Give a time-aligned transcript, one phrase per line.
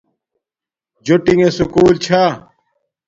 [1.05, 2.21] جوٹݣے سکوُل چھا